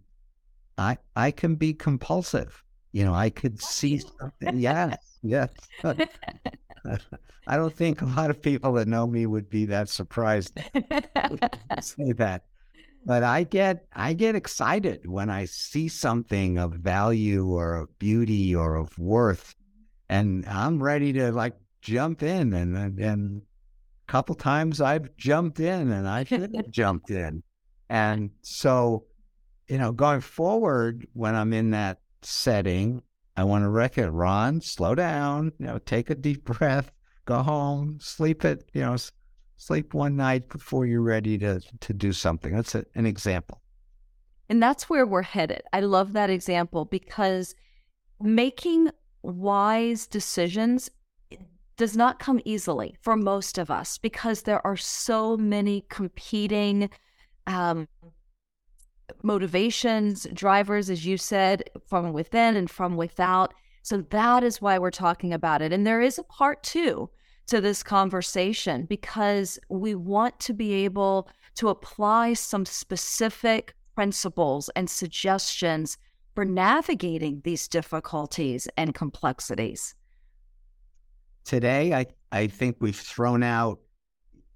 I 0.78 0.96
I 1.14 1.30
can 1.30 1.54
be 1.56 1.74
compulsive. 1.74 2.64
You 2.92 3.04
know, 3.04 3.12
I 3.12 3.28
could 3.28 3.60
see 3.60 3.98
something. 3.98 4.58
Yes, 4.58 4.96
yes. 5.22 5.50
I 7.46 7.56
don't 7.56 7.76
think 7.76 8.00
a 8.00 8.06
lot 8.06 8.30
of 8.30 8.40
people 8.40 8.72
that 8.74 8.88
know 8.88 9.06
me 9.06 9.26
would 9.26 9.50
be 9.50 9.66
that 9.66 9.90
surprised 9.90 10.56
to 10.74 11.82
say 11.82 12.12
that. 12.12 12.44
But 13.04 13.22
I 13.22 13.42
get 13.42 13.86
I 13.92 14.14
get 14.14 14.34
excited 14.34 15.06
when 15.06 15.28
I 15.28 15.44
see 15.44 15.88
something 15.88 16.56
of 16.56 16.72
value 16.72 17.48
or 17.48 17.74
of 17.76 17.98
beauty 17.98 18.54
or 18.54 18.76
of 18.76 18.98
worth 18.98 19.54
and 20.08 20.46
I'm 20.46 20.82
ready 20.82 21.12
to 21.14 21.32
like 21.32 21.54
jump 21.80 22.22
in 22.22 22.52
and 22.54 22.98
and 22.98 23.42
a 24.08 24.12
couple 24.12 24.34
times 24.34 24.80
I've 24.80 25.16
jumped 25.16 25.60
in 25.60 25.90
and 25.90 26.08
I 26.08 26.24
should 26.24 26.54
have 26.54 26.70
jumped 26.70 27.10
in. 27.10 27.42
And 27.88 28.30
so, 28.42 29.04
you 29.68 29.78
know, 29.78 29.92
going 29.92 30.20
forward 30.20 31.06
when 31.12 31.34
I'm 31.34 31.52
in 31.52 31.70
that 31.70 32.00
setting, 32.22 33.02
I 33.36 33.44
want 33.44 33.64
to 33.64 34.02
it, 34.02 34.10
Ron, 34.10 34.60
slow 34.60 34.94
down, 34.94 35.52
you 35.58 35.66
know, 35.66 35.78
take 35.78 36.10
a 36.10 36.14
deep 36.14 36.44
breath, 36.58 36.92
go 37.24 37.42
home, 37.42 37.98
sleep 38.00 38.44
it, 38.44 38.68
you 38.72 38.82
know, 38.82 38.96
sleep 39.56 39.94
one 39.94 40.16
night 40.16 40.48
before 40.48 40.86
you're 40.86 41.02
ready 41.02 41.38
to 41.38 41.60
to 41.80 41.92
do 41.92 42.12
something. 42.12 42.54
That's 42.54 42.74
a, 42.74 42.84
an 42.94 43.06
example. 43.06 43.60
And 44.48 44.62
that's 44.62 44.90
where 44.90 45.06
we're 45.06 45.22
headed. 45.22 45.62
I 45.72 45.80
love 45.80 46.12
that 46.12 46.28
example 46.28 46.84
because 46.84 47.54
making 48.20 48.90
wise 49.24 50.06
decisions 50.06 50.90
does 51.76 51.96
not 51.96 52.18
come 52.18 52.40
easily 52.44 52.96
for 53.00 53.16
most 53.16 53.58
of 53.58 53.70
us 53.70 53.98
because 53.98 54.42
there 54.42 54.64
are 54.66 54.76
so 54.76 55.36
many 55.36 55.84
competing 55.88 56.88
um, 57.46 57.88
motivations, 59.22 60.26
drivers, 60.32 60.88
as 60.88 61.04
you 61.04 61.16
said, 61.16 61.68
from 61.86 62.12
within 62.12 62.56
and 62.56 62.70
from 62.70 62.96
without. 62.96 63.54
So 63.82 64.02
that 64.10 64.44
is 64.44 64.62
why 64.62 64.78
we're 64.78 64.90
talking 64.90 65.32
about 65.32 65.62
it. 65.62 65.72
And 65.72 65.86
there 65.86 66.00
is 66.00 66.18
a 66.18 66.24
part 66.24 66.62
two 66.62 67.10
to 67.46 67.60
this 67.60 67.82
conversation 67.82 68.86
because 68.86 69.58
we 69.68 69.94
want 69.94 70.38
to 70.40 70.52
be 70.54 70.72
able 70.84 71.28
to 71.56 71.68
apply 71.68 72.34
some 72.34 72.64
specific 72.64 73.74
principles 73.94 74.70
and 74.76 74.88
suggestions 74.88 75.98
for 76.34 76.44
navigating 76.44 77.40
these 77.44 77.68
difficulties 77.68 78.68
and 78.76 78.94
complexities? 78.94 79.94
Today, 81.44 81.92
I, 81.92 82.06
I 82.32 82.46
think 82.46 82.76
we've 82.80 82.96
thrown 82.96 83.42
out 83.42 83.78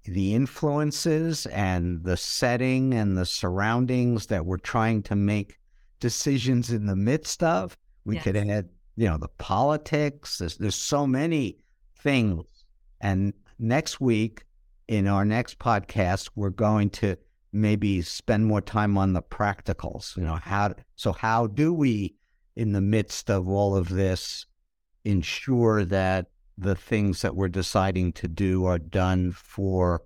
the 0.05 0.33
influences 0.33 1.45
and 1.47 2.03
the 2.03 2.17
setting 2.17 2.93
and 2.93 3.17
the 3.17 3.25
surroundings 3.25 4.27
that 4.27 4.45
we're 4.45 4.57
trying 4.57 5.03
to 5.03 5.15
make 5.15 5.59
decisions 5.99 6.71
in 6.71 6.85
the 6.85 6.95
midst 6.95 7.43
of. 7.43 7.77
We 8.05 8.15
yes. 8.15 8.23
could 8.23 8.37
add, 8.37 8.69
you 8.95 9.07
know, 9.07 9.17
the 9.17 9.27
politics. 9.37 10.39
There's, 10.39 10.57
there's 10.57 10.75
so 10.75 11.05
many 11.05 11.57
things. 11.99 12.45
And 13.01 13.33
next 13.59 14.01
week, 14.01 14.45
in 14.87 15.07
our 15.07 15.25
next 15.25 15.59
podcast, 15.59 16.31
we're 16.35 16.49
going 16.49 16.89
to 16.89 17.15
maybe 17.51 18.01
spend 18.01 18.45
more 18.45 18.61
time 18.61 18.97
on 18.97 19.13
the 19.13 19.21
practicals. 19.21 20.15
You 20.15 20.23
know, 20.23 20.35
how 20.35 20.73
so 20.95 21.11
how 21.11 21.47
do 21.47 21.73
we, 21.73 22.15
in 22.55 22.73
the 22.73 22.81
midst 22.81 23.29
of 23.29 23.47
all 23.47 23.75
of 23.75 23.89
this, 23.89 24.45
ensure 25.03 25.85
that 25.85 26.27
the 26.57 26.75
things 26.75 27.21
that 27.21 27.35
we're 27.35 27.47
deciding 27.47 28.11
to 28.13 28.27
do 28.27 28.65
are 28.65 28.79
done 28.79 29.31
for 29.31 30.03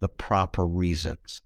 the 0.00 0.08
proper 0.08 0.66
reasons? 0.66 1.42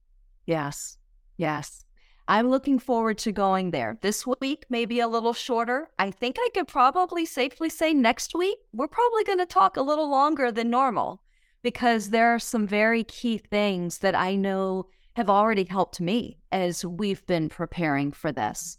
Yes. 0.46 0.96
Yes. 1.36 1.84
I'm 2.28 2.48
looking 2.48 2.80
forward 2.80 3.18
to 3.18 3.30
going 3.30 3.70
there. 3.70 3.98
This 4.00 4.26
week 4.26 4.64
maybe 4.68 4.98
a 4.98 5.06
little 5.06 5.32
shorter. 5.32 5.88
I 5.98 6.10
think 6.10 6.36
I 6.38 6.48
could 6.54 6.66
probably 6.66 7.24
safely 7.24 7.68
say 7.68 7.94
next 7.94 8.34
week, 8.34 8.58
we're 8.72 8.88
probably 8.88 9.22
going 9.22 9.38
to 9.38 9.46
talk 9.46 9.76
a 9.76 9.82
little 9.82 10.10
longer 10.10 10.50
than 10.50 10.70
normal 10.70 11.22
because 11.62 12.10
there 12.10 12.34
are 12.34 12.38
some 12.38 12.66
very 12.66 13.04
key 13.04 13.38
things 13.38 13.98
that 13.98 14.14
I 14.14 14.34
know 14.34 14.86
have 15.16 15.30
already 15.30 15.64
helped 15.64 15.98
me 15.98 16.36
as 16.52 16.84
we've 16.84 17.26
been 17.26 17.48
preparing 17.48 18.12
for 18.12 18.32
this. 18.32 18.76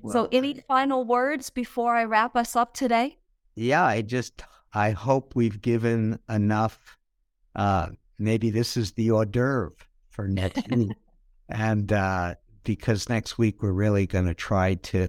Well, 0.00 0.12
so, 0.14 0.28
any 0.32 0.62
final 0.66 1.04
words 1.04 1.50
before 1.50 1.94
I 1.94 2.04
wrap 2.04 2.36
us 2.36 2.56
up 2.56 2.72
today? 2.72 3.18
Yeah, 3.54 3.84
I 3.84 4.00
just 4.00 4.42
I 4.72 4.92
hope 4.92 5.34
we've 5.36 5.60
given 5.60 6.18
enough. 6.26 6.96
Uh, 7.54 7.88
maybe 8.18 8.48
this 8.50 8.78
is 8.78 8.92
the 8.92 9.10
hors 9.10 9.26
d'oeuvre 9.26 9.74
for 10.08 10.26
next 10.26 10.70
week, 10.70 10.92
and 11.50 11.92
uh, 11.92 12.34
because 12.62 13.10
next 13.10 13.36
week 13.36 13.62
we're 13.62 13.72
really 13.72 14.06
going 14.06 14.26
to 14.26 14.34
try 14.34 14.76
to 14.76 15.08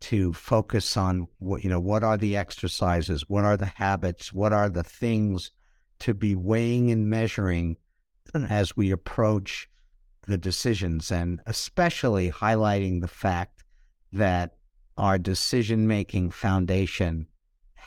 to 0.00 0.32
focus 0.32 0.96
on 0.96 1.28
what 1.38 1.62
you 1.62 1.70
know 1.70 1.80
what 1.80 2.02
are 2.02 2.18
the 2.18 2.36
exercises, 2.36 3.28
what 3.28 3.44
are 3.44 3.56
the 3.56 3.66
habits, 3.66 4.32
what 4.32 4.52
are 4.52 4.68
the 4.68 4.82
things 4.82 5.52
to 6.00 6.14
be 6.14 6.34
weighing 6.34 6.90
and 6.90 7.08
measuring 7.08 7.76
as 8.34 8.76
we 8.76 8.90
approach 8.90 9.68
the 10.26 10.38
decisions 10.38 11.10
and 11.10 11.40
especially 11.46 12.30
highlighting 12.30 13.00
the 13.00 13.08
fact 13.08 13.64
that 14.12 14.56
our 14.96 15.18
decision 15.18 15.86
making 15.86 16.30
foundation 16.30 17.26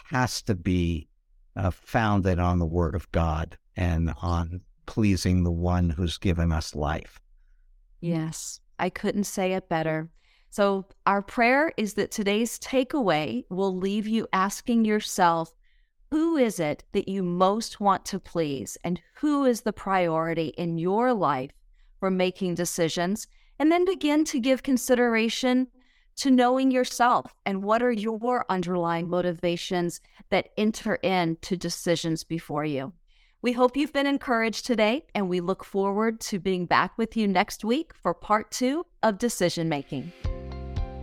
has 0.09 0.41
to 0.41 0.55
be 0.55 1.07
uh, 1.55 1.71
founded 1.71 2.39
on 2.39 2.59
the 2.59 2.65
Word 2.65 2.95
of 2.95 3.11
God 3.11 3.57
and 3.75 4.13
on 4.21 4.61
pleasing 4.85 5.43
the 5.43 5.51
one 5.51 5.89
who's 5.89 6.17
given 6.17 6.51
us 6.51 6.75
life. 6.75 7.19
Yes, 7.99 8.59
I 8.79 8.89
couldn't 8.89 9.25
say 9.25 9.53
it 9.53 9.69
better. 9.69 10.09
So, 10.49 10.85
our 11.05 11.21
prayer 11.21 11.73
is 11.77 11.95
that 11.95 12.11
today's 12.11 12.57
takeaway 12.59 13.43
will 13.49 13.75
leave 13.75 14.07
you 14.07 14.27
asking 14.31 14.85
yourself 14.85 15.53
who 16.09 16.37
is 16.37 16.59
it 16.59 16.83
that 16.93 17.09
you 17.09 17.21
most 17.21 17.81
want 17.81 18.05
to 18.05 18.19
please, 18.19 18.77
and 18.83 19.01
who 19.15 19.43
is 19.43 19.61
the 19.61 19.73
priority 19.73 20.47
in 20.57 20.77
your 20.77 21.13
life 21.13 21.51
for 21.99 22.11
making 22.11 22.55
decisions, 22.55 23.27
and 23.59 23.71
then 23.71 23.85
begin 23.85 24.23
to 24.25 24.39
give 24.39 24.63
consideration 24.63 25.67
to 26.17 26.31
knowing 26.31 26.71
yourself 26.71 27.33
and 27.45 27.63
what 27.63 27.83
are 27.83 27.91
your 27.91 28.45
underlying 28.49 29.09
motivations 29.09 30.01
that 30.29 30.49
enter 30.57 30.95
into 30.95 31.55
decisions 31.55 32.23
before 32.23 32.65
you. 32.65 32.91
We 33.41 33.51
hope 33.53 33.77
you've 33.77 33.93
been 33.93 34.07
encouraged 34.07 34.65
today, 34.65 35.05
and 35.13 35.29
we 35.29 35.41
look 35.41 35.63
forward 35.63 36.19
to 36.21 36.39
being 36.39 36.65
back 36.65 36.97
with 36.97 37.15
you 37.15 37.27
next 37.27 37.63
week 37.63 37.93
for 37.93 38.13
part 38.13 38.49
two 38.49 38.85
of 39.03 39.19
decision 39.19 39.69
making. 39.69 40.11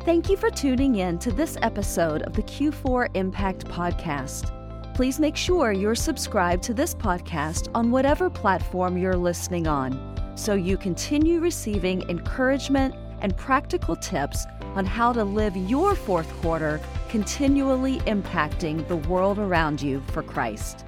Thank 0.05 0.29
you 0.29 0.37
for 0.37 0.51
tuning 0.51 0.97
in 0.97 1.19
to 1.21 1.31
this 1.31 1.57
episode 1.63 2.23
of 2.23 2.35
the 2.35 2.43
Q4 2.43 3.09
Impact 3.15 3.67
Podcast. 3.67 4.53
Please 4.95 5.19
make 5.19 5.37
sure 5.37 5.73
you're 5.73 5.95
subscribed 5.95 6.63
to 6.65 6.75
this 6.75 6.95
podcast 6.95 7.71
on 7.75 7.91
whatever 7.91 8.29
platform 8.29 8.99
you're 8.99 9.17
listening 9.17 9.67
on 9.67 10.15
so 10.35 10.55
you 10.55 10.77
continue 10.77 11.41
receiving 11.41 12.09
encouragement 12.09 12.95
and 13.21 13.37
practical 13.37 13.97
tips 13.97 14.47
on 14.75 14.85
how 14.85 15.13
to 15.13 15.25
live 15.25 15.57
your 15.57 15.95
fourth 15.95 16.31
quarter 16.41 16.81
continually 17.09 18.01
impacting 18.01 18.87
the 18.89 18.97
world 18.97 19.39
around 19.39 19.81
you 19.81 20.03
for 20.13 20.23
Christ. 20.23 20.84